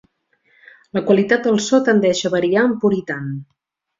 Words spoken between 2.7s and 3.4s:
Puritan.